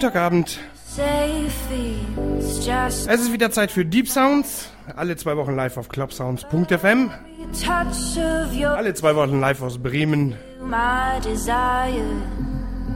Montagabend. 0.00 0.58
Es 3.06 3.20
ist 3.20 3.32
wieder 3.34 3.50
Zeit 3.50 3.70
für 3.70 3.84
Deep 3.84 4.08
Sounds. 4.08 4.70
Alle 4.96 5.14
zwei 5.16 5.36
Wochen 5.36 5.54
live 5.54 5.76
auf 5.76 5.90
clubsounds.fm. 5.90 7.10
Alle 8.64 8.94
zwei 8.94 9.14
Wochen 9.14 9.40
live 9.40 9.60
aus 9.60 9.76
Bremen. 9.76 10.36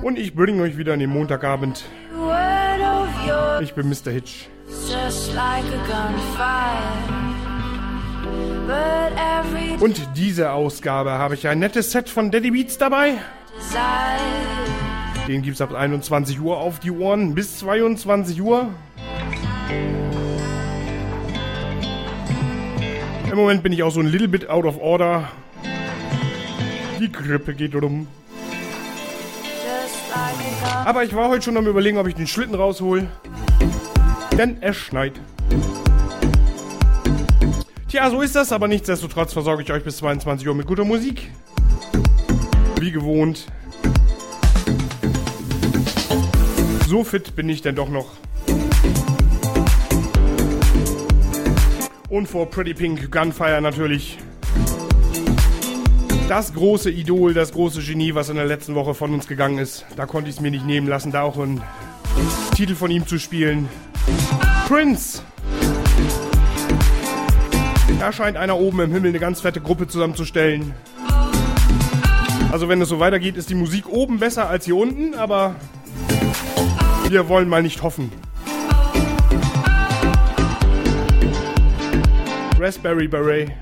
Und 0.01 0.19
ich 0.19 0.35
bringe 0.35 0.63
euch 0.63 0.79
wieder 0.79 0.95
an 0.95 1.01
den 1.01 1.11
Montagabend. 1.11 1.85
Ich 3.61 3.75
bin 3.75 3.91
Mr. 3.91 4.11
Hitch. 4.11 4.49
Und 9.79 10.17
diese 10.17 10.53
Ausgabe 10.53 11.11
habe 11.11 11.35
ich 11.35 11.47
ein 11.49 11.59
nettes 11.59 11.93
Set 11.93 12.09
von 12.09 12.31
Daddy 12.31 12.51
Beats 12.51 12.79
dabei. 12.79 13.19
Den 15.27 15.41
gibt's 15.41 15.63
ab 15.63 15.73
21 15.73 16.39
Uhr 16.39 16.59
auf 16.59 16.81
die 16.81 16.91
Ohren 16.91 17.35
bis 17.35 17.59
22 17.59 18.43
Uhr. 18.43 18.69
Im 23.31 23.37
Moment 23.37 23.63
bin 23.63 23.73
ich 23.73 23.83
auch 23.83 23.91
so 23.91 24.01
ein 24.01 24.07
little 24.07 24.29
bit 24.29 24.51
out 24.51 24.67
of 24.67 24.79
order. 24.79 25.31
Die 27.01 27.11
Grippe 27.11 27.55
geht 27.55 27.75
rum. 27.75 28.07
Aber 30.85 31.05
ich 31.05 31.15
war 31.17 31.31
heute 31.31 31.43
schon 31.43 31.57
am 31.57 31.67
überlegen, 31.67 31.97
ob 31.97 32.07
ich 32.07 32.15
den 32.15 32.27
Schlitten 32.27 32.55
raushol. 32.55 33.09
Denn 34.37 34.59
es 34.61 34.77
schneit. 34.77 35.15
Tja, 37.89 38.11
so 38.11 38.21
ist 38.21 38.37
das, 38.37 38.53
aber 38.53 38.69
nichtsdestotrotz 38.69 39.33
versorge 39.33 39.63
ich 39.63 39.73
euch 39.73 39.85
bis 39.85 39.97
22 39.97 40.47
Uhr 40.47 40.55
mit 40.55 40.67
guter 40.67 40.85
Musik. 40.85 41.31
Wie 42.79 42.91
gewohnt. 42.91 43.47
So 46.87 47.03
fit 47.03 47.35
bin 47.35 47.49
ich 47.49 47.63
denn 47.63 47.75
doch 47.75 47.89
noch. 47.89 48.13
Und 52.11 52.29
vor 52.29 52.51
Pretty 52.51 52.75
Pink 52.75 53.11
Gunfire 53.11 53.61
natürlich. 53.63 54.19
Das 56.29 56.53
große 56.53 56.91
Idol, 56.91 57.35
das 57.35 57.53
große 57.53 57.81
Genie, 57.83 58.15
was 58.15 58.29
in 58.29 58.37
der 58.37 58.45
letzten 58.45 58.75
Woche 58.75 58.95
von 58.95 59.15
uns 59.15 59.27
gegangen 59.27 59.59
ist. 59.59 59.87
Da 59.97 60.07
konnte 60.07 60.29
ich 60.29 60.37
es 60.37 60.43
mir 60.43 60.51
nicht 60.51 60.67
nehmen 60.67 60.87
lassen, 60.87 61.11
da 61.11 61.23
auch 61.23 61.39
einen 61.39 61.63
Titel 62.55 62.75
von 62.75 62.91
ihm 62.91 63.07
zu 63.07 63.19
spielen. 63.19 63.69
Prince. 64.69 65.23
Da 67.99 68.13
scheint 68.13 68.37
einer 68.37 68.59
oben 68.59 68.81
im 68.81 68.93
Himmel 68.93 69.11
eine 69.11 69.19
ganz 69.19 69.41
fette 69.41 69.61
Gruppe 69.61 69.89
zusammenzustellen. 69.89 70.75
Also 72.53 72.69
wenn 72.69 72.81
es 72.83 72.89
so 72.89 73.01
weitergeht, 73.01 73.37
ist 73.37 73.49
die 73.51 73.55
Musik 73.55 73.89
oben 73.89 74.19
besser 74.19 74.49
als 74.49 74.67
hier 74.67 74.77
unten, 74.77 75.15
aber 75.15 75.57
wir 77.11 77.29
wollen 77.29 77.49
mal 77.49 77.63
nicht 77.63 77.83
hoffen. 77.83 78.11
Raspberry 82.59 83.09
Beret 83.09 83.53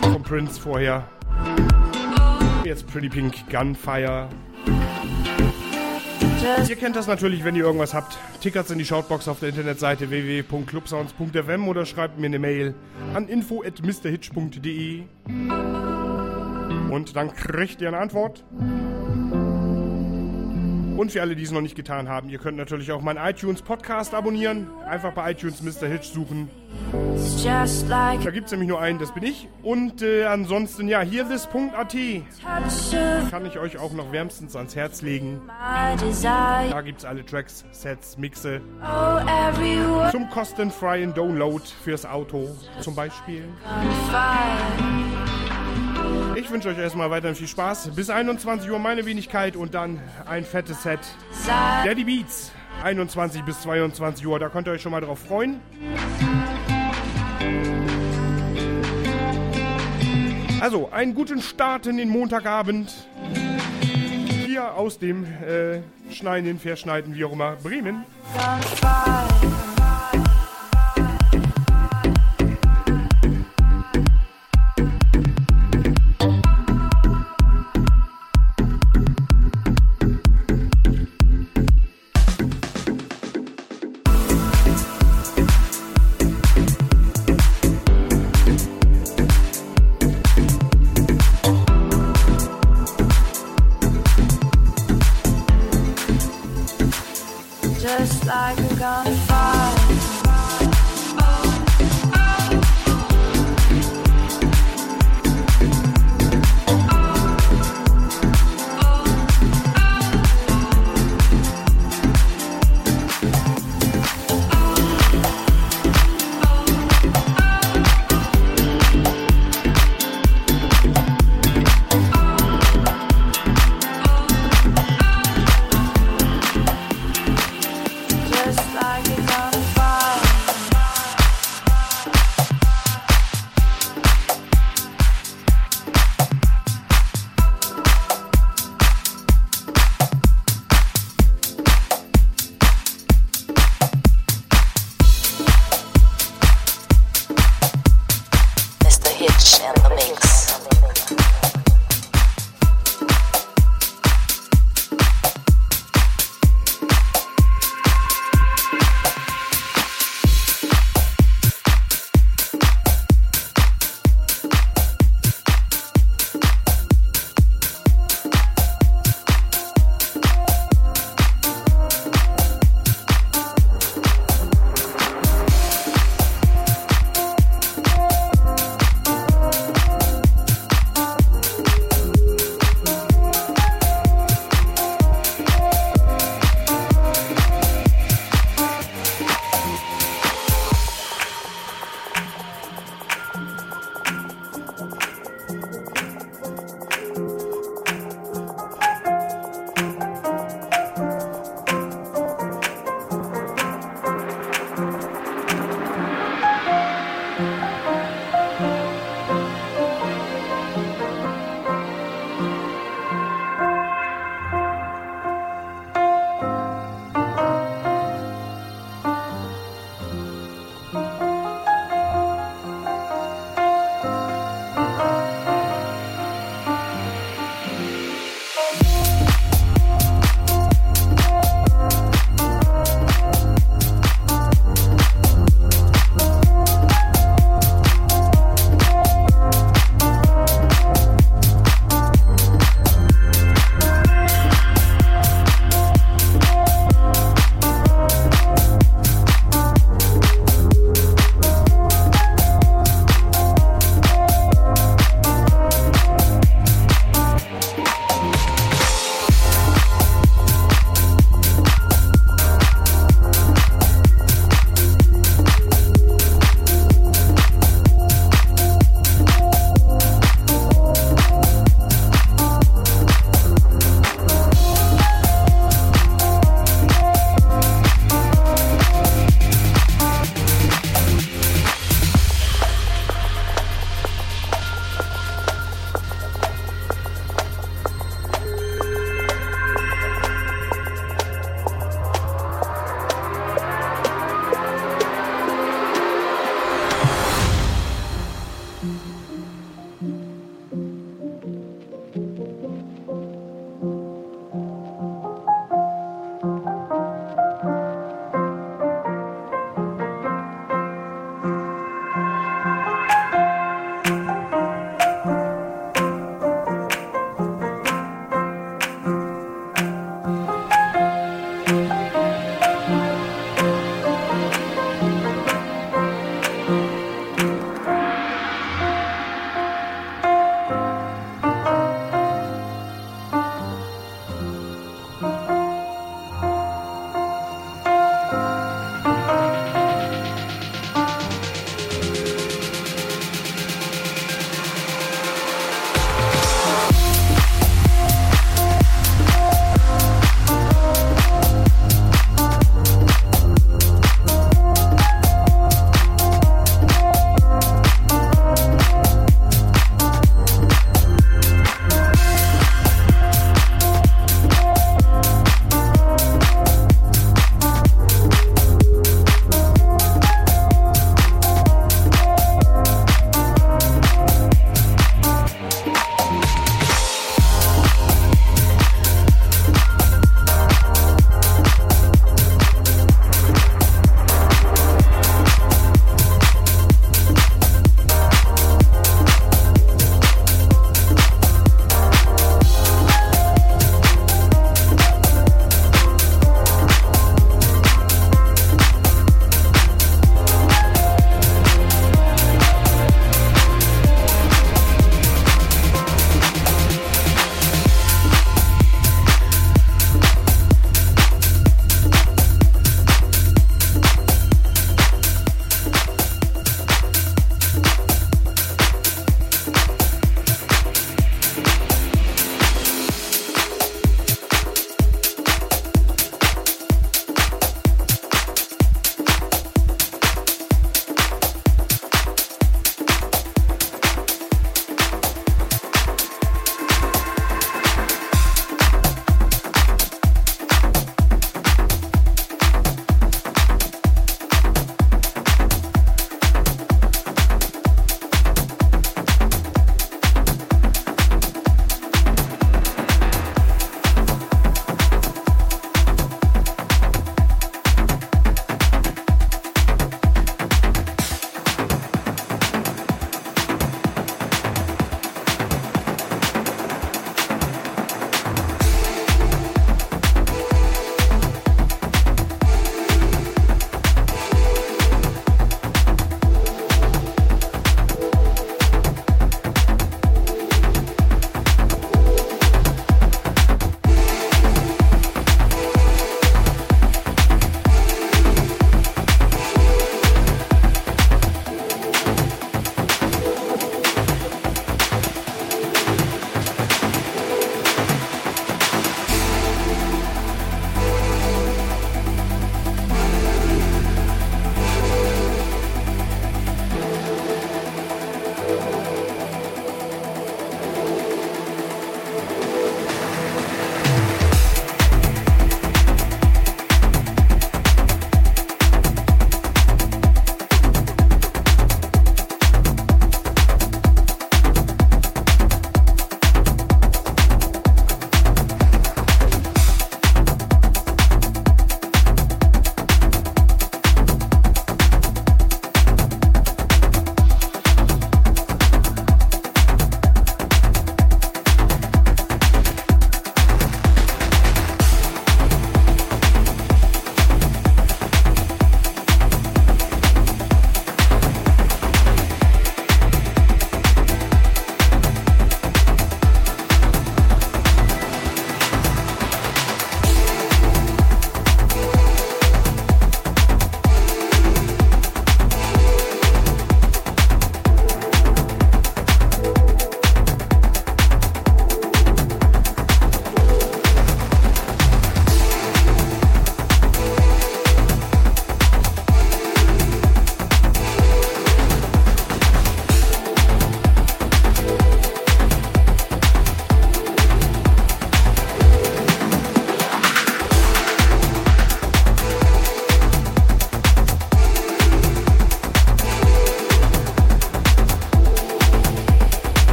vom 0.00 0.22
Prince 0.22 0.60
vorher. 0.60 1.08
Jetzt 2.64 2.86
Pretty 2.86 3.08
Pink 3.08 3.48
Gunfire. 3.50 4.28
Ihr 6.68 6.76
kennt 6.76 6.96
das 6.96 7.06
natürlich, 7.06 7.44
wenn 7.44 7.56
ihr 7.56 7.64
irgendwas 7.64 7.94
habt. 7.94 8.16
Tickert's 8.40 8.70
in 8.70 8.78
die 8.78 8.84
Shoutbox 8.84 9.28
auf 9.28 9.40
der 9.40 9.50
Internetseite 9.50 10.08
www.clubsounds.fm 10.10 11.68
oder 11.68 11.84
schreibt 11.84 12.18
mir 12.18 12.26
eine 12.26 12.38
Mail 12.38 12.74
an 13.14 13.28
info@mrhitch.de. 13.28 15.02
Und 16.90 17.16
dann 17.16 17.34
kriegt 17.34 17.80
ihr 17.80 17.88
eine 17.88 17.98
Antwort. 17.98 18.44
Und 20.98 21.12
für 21.12 21.20
alle, 21.20 21.36
die 21.36 21.44
es 21.44 21.52
noch 21.52 21.60
nicht 21.60 21.76
getan 21.76 22.08
haben, 22.08 22.28
ihr 22.28 22.38
könnt 22.38 22.56
natürlich 22.56 22.90
auch 22.90 23.00
meinen 23.00 23.24
iTunes-Podcast 23.24 24.14
abonnieren. 24.14 24.66
Einfach 24.84 25.12
bei 25.12 25.30
iTunes 25.30 25.62
Mr. 25.62 25.86
Hitch 25.86 26.08
suchen. 26.08 26.50
Like 27.88 28.24
Da 28.24 28.30
gibt 28.32 28.46
es 28.46 28.50
nämlich 28.50 28.68
nur 28.68 28.80
einen, 28.80 28.98
das 28.98 29.14
bin 29.14 29.22
ich. 29.22 29.46
Und 29.62 30.02
äh, 30.02 30.24
ansonsten, 30.24 30.88
ja, 30.88 31.00
hier 31.02 31.24
this.at 31.28 31.94
kann 33.30 33.46
ich 33.46 33.58
euch 33.60 33.78
auch 33.78 33.92
noch 33.92 34.10
wärmstens 34.10 34.56
ans 34.56 34.74
Herz 34.74 35.00
legen. 35.02 35.40
Da 36.68 36.80
gibt 36.80 36.98
es 36.98 37.04
alle 37.04 37.24
Tracks, 37.24 37.64
Sets, 37.70 38.18
Mixe 38.18 38.60
Oh, 38.82 40.10
zum 40.10 40.28
kostenfreien 40.30 41.14
Download 41.14 41.62
fürs 41.84 42.06
Auto 42.06 42.48
zum 42.80 42.96
Beispiel. 42.96 43.44
Ich 46.38 46.52
wünsche 46.52 46.68
euch 46.68 46.78
erstmal 46.78 47.10
weiterhin 47.10 47.34
viel 47.34 47.48
Spaß. 47.48 47.90
Bis 47.96 48.10
21 48.10 48.70
Uhr 48.70 48.78
meine 48.78 49.04
Wenigkeit 49.04 49.56
und 49.56 49.74
dann 49.74 50.00
ein 50.24 50.44
fettes 50.44 50.84
Set. 50.84 51.00
Daddy 51.84 52.04
Beats. 52.04 52.52
21 52.84 53.42
bis 53.42 53.62
22 53.62 54.24
Uhr, 54.24 54.38
da 54.38 54.48
könnt 54.48 54.68
ihr 54.68 54.72
euch 54.72 54.82
schon 54.82 54.92
mal 54.92 55.00
drauf 55.00 55.18
freuen. 55.18 55.60
Also, 60.60 60.90
einen 60.92 61.12
guten 61.16 61.42
Start 61.42 61.88
in 61.88 61.96
den 61.96 62.08
Montagabend. 62.08 63.08
Hier 64.46 64.74
aus 64.74 65.00
dem 65.00 65.24
äh, 65.24 65.80
Schneiden, 66.12 66.60
Verschneiden, 66.60 67.16
wie 67.16 67.24
auch 67.24 67.32
immer, 67.32 67.56
Bremen. 67.56 68.04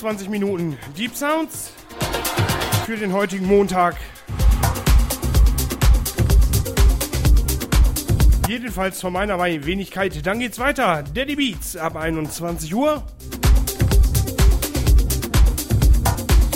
25 0.00 0.30
Minuten 0.30 0.78
Deep 0.96 1.14
Sounds 1.14 1.72
für 2.86 2.96
den 2.96 3.12
heutigen 3.12 3.46
Montag. 3.46 3.96
Jedenfalls 8.48 9.02
von 9.02 9.12
meiner 9.12 9.38
Wenigkeit. 9.38 10.24
Dann 10.24 10.38
geht's 10.38 10.58
weiter. 10.58 11.04
Daddy 11.14 11.36
Beats 11.36 11.76
ab 11.76 11.96
21 11.96 12.74
Uhr. 12.74 13.04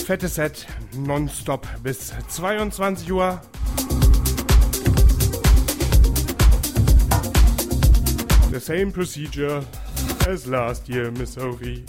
Fettes 0.07 0.37
Set 0.37 0.67
nonstop 0.97 1.69
bis 1.83 2.15
22 2.29 3.13
Uhr. 3.13 3.43
The 8.51 8.61
same 8.61 8.91
procedure 8.91 9.63
as 10.27 10.47
last 10.47 10.89
year, 10.89 11.11
Miss 11.11 11.35
Sophie. 11.35 11.85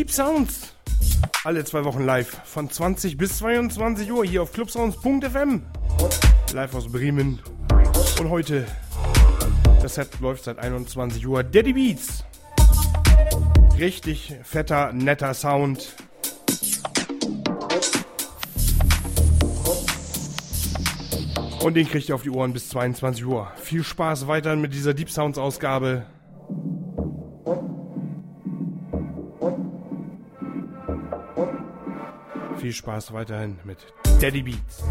Deep 0.00 0.10
Sounds. 0.10 0.72
Alle 1.44 1.62
zwei 1.62 1.84
Wochen 1.84 2.06
live 2.06 2.40
von 2.46 2.70
20 2.70 3.18
bis 3.18 3.36
22 3.36 4.10
Uhr 4.10 4.24
hier 4.24 4.42
auf 4.42 4.50
clubsounds.fm. 4.50 5.60
Live 6.54 6.74
aus 6.74 6.90
Bremen. 6.90 7.38
Und 8.18 8.30
heute, 8.30 8.66
das 9.82 9.96
Set 9.96 10.18
läuft 10.20 10.44
seit 10.44 10.58
21 10.58 11.26
Uhr. 11.26 11.42
Daddy 11.44 11.74
Beats. 11.74 12.24
Richtig 13.78 14.36
fetter, 14.42 14.90
netter 14.94 15.34
Sound. 15.34 15.94
Und 21.62 21.74
den 21.74 21.86
kriegt 21.86 22.08
ihr 22.08 22.14
auf 22.14 22.22
die 22.22 22.30
Ohren 22.30 22.54
bis 22.54 22.70
22 22.70 23.26
Uhr. 23.26 23.52
Viel 23.56 23.84
Spaß 23.84 24.26
weiterhin 24.28 24.62
mit 24.62 24.72
dieser 24.72 24.94
Deep 24.94 25.10
Sounds 25.10 25.36
Ausgabe. 25.36 26.06
Spaß 32.72 33.12
weiterhin 33.12 33.58
mit 33.64 33.78
Daddy 34.20 34.42
Beats. 34.42 34.82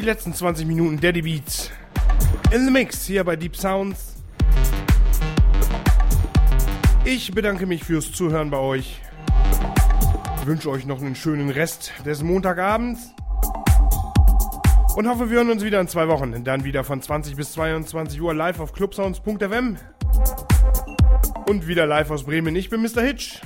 Die 0.00 0.06
letzten 0.06 0.32
20 0.32 0.66
Minuten 0.66 0.98
Daddy 0.98 1.20
Beats. 1.20 1.70
In 2.52 2.64
the 2.64 2.70
Mix 2.70 3.04
hier 3.04 3.22
bei 3.22 3.36
Deep 3.36 3.54
Sounds. 3.54 4.14
Ich 7.04 7.32
bedanke 7.32 7.66
mich 7.66 7.84
fürs 7.84 8.10
Zuhören 8.10 8.50
bei 8.50 8.56
euch. 8.56 8.98
Ich 10.40 10.46
wünsche 10.46 10.70
euch 10.70 10.86
noch 10.86 11.00
einen 11.00 11.14
schönen 11.14 11.50
Rest 11.50 11.92
des 12.06 12.22
Montagabends. 12.22 13.12
Und 14.96 15.06
hoffe, 15.06 15.28
wir 15.28 15.36
hören 15.36 15.50
uns 15.50 15.62
wieder 15.62 15.80
in 15.80 15.88
zwei 15.88 16.08
Wochen. 16.08 16.44
Dann 16.44 16.64
wieder 16.64 16.82
von 16.82 17.02
20 17.02 17.36
bis 17.36 17.52
22 17.52 18.22
Uhr 18.22 18.32
live 18.32 18.58
auf 18.60 18.72
clubsounds.fm. 18.72 19.76
Und 21.46 21.68
wieder 21.68 21.84
live 21.84 22.10
aus 22.10 22.24
Bremen. 22.24 22.56
Ich 22.56 22.70
bin 22.70 22.80
Mr. 22.80 23.02
Hitch. 23.02 23.42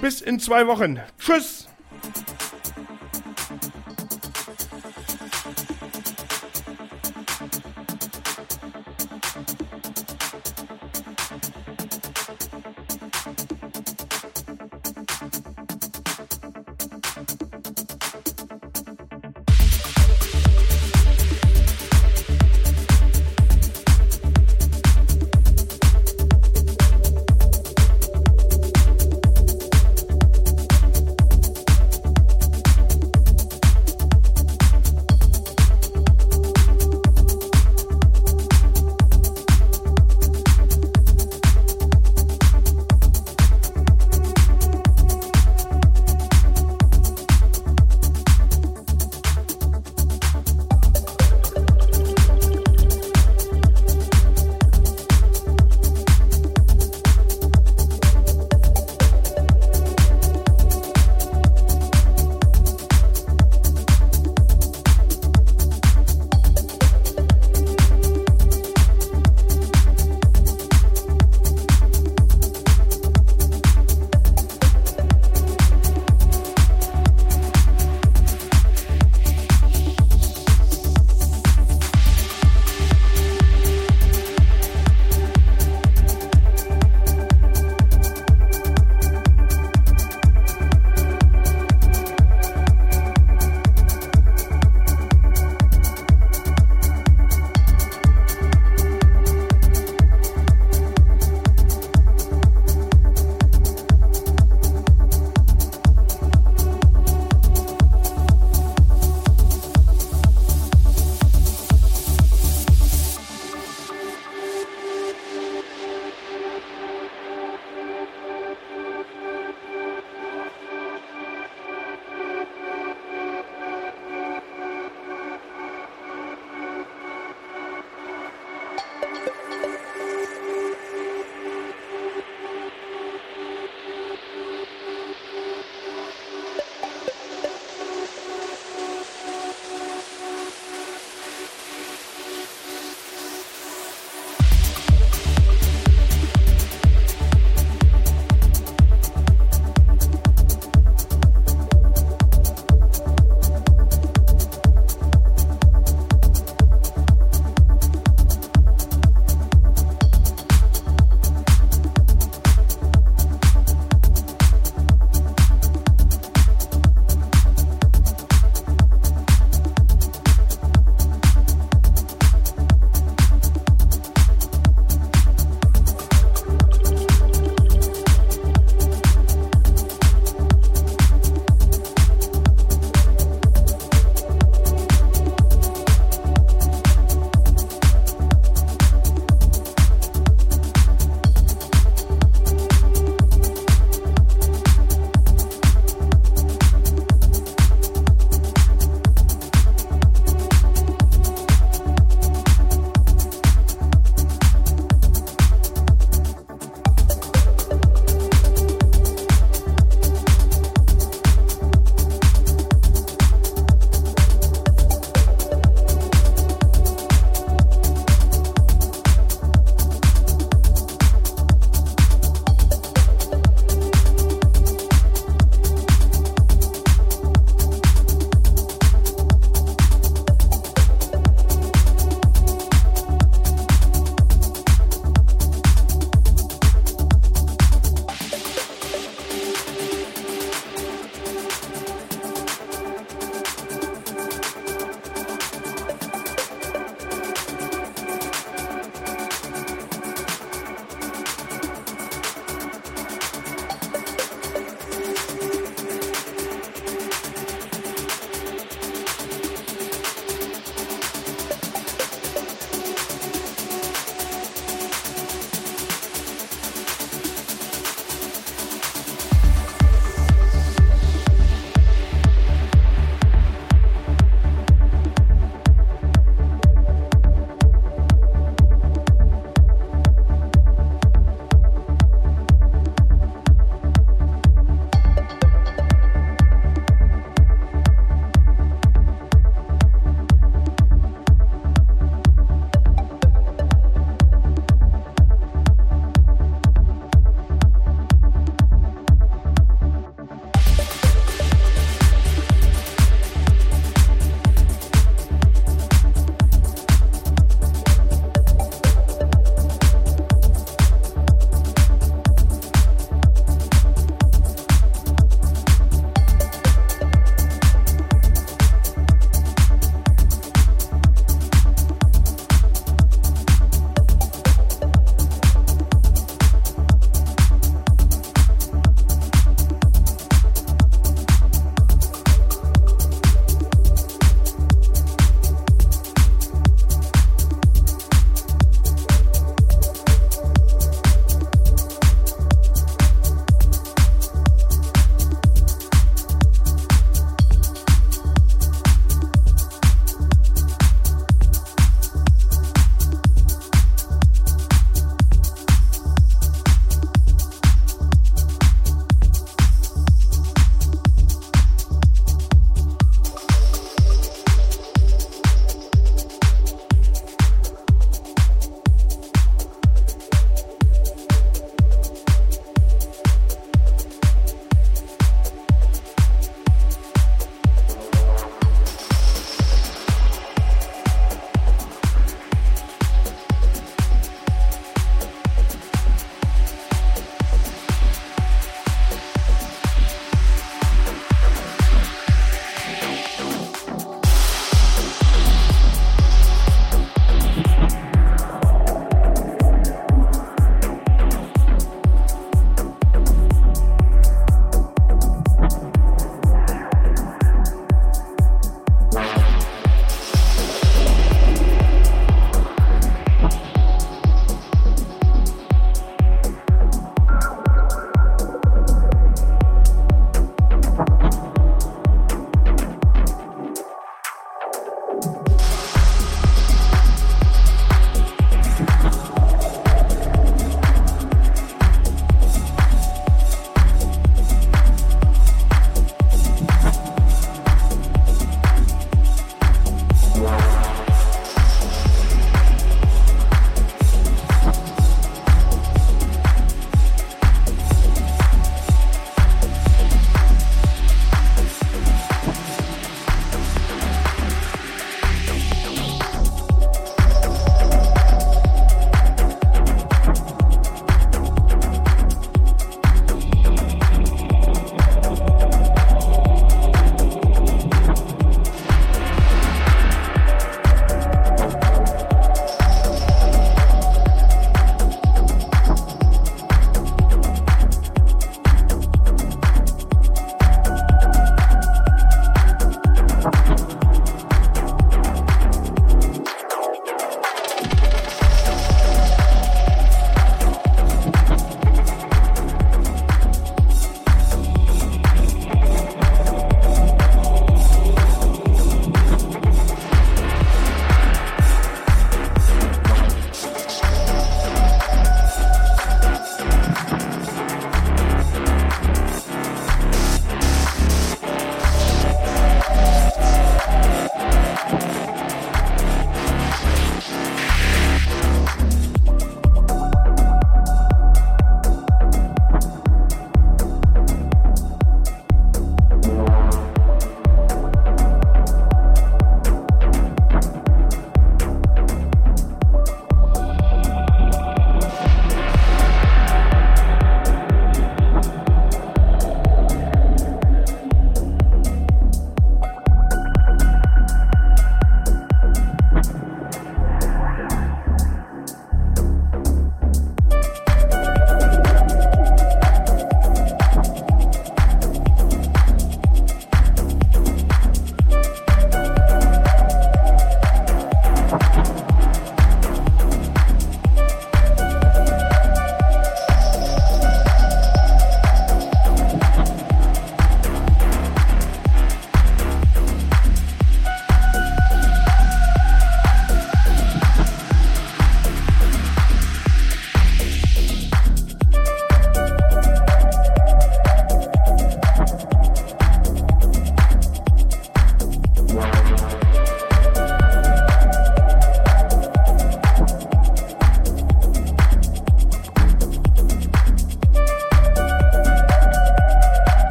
Bis 0.00 0.20
in 0.20 0.38
zwei 0.38 0.68
Wochen. 0.68 1.00
Tschüss! 1.18 1.63